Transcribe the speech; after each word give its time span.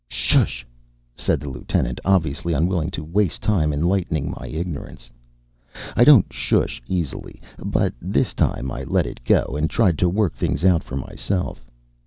"Shush!" 0.07 0.65
said 1.15 1.39
the 1.39 1.49
lieutenant, 1.49 1.99
ob 2.03 2.23
viously 2.23 2.57
unwilling 2.57 2.89
to 2.89 3.03
waste 3.03 3.43
time 3.43 3.71
enlightening 3.71 4.31
my 4.35 4.47
ignorance. 4.47 5.11
I 5.95 6.03
don't 6.03 6.33
shush 6.33 6.81
easily, 6.87 7.39
but 7.63 7.93
this 8.01 8.33
time 8.33 8.71
I 8.71 8.81
let 8.83 9.05
it 9.05 9.23
go 9.23 9.55
and 9.55 9.69
tried 9.69 9.99
to 9.99 10.09
work 10.09 10.33
things 10.33 10.65
out 10.65 10.83
for 10.83 10.95
myself. 10.97 11.63